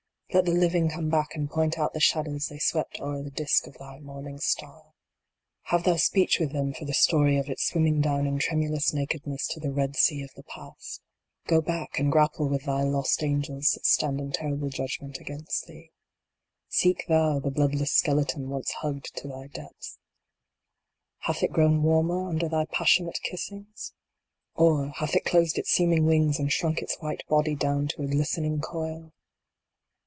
[0.33, 3.29] Let the Living come back and point out the shadows they swept o er the
[3.31, 4.93] disk of thy morning star.
[5.63, 8.93] Have thou speech with them for the story of its swim ming down in tremulous
[8.93, 11.01] nakedness to the Red Sea of the Past.
[11.47, 15.91] Go back and grapple with thy lost Angels that stand in terrible judgment against thee.
[16.69, 19.97] Seek thou the bloodless skeleton once hugged to thy depths.
[21.23, 23.91] Hath it grown warmer under thy passionate kissings?
[24.53, 28.07] Or, hath it closed its seeming wings and shrunk its white body down to a
[28.07, 29.11] glistening coil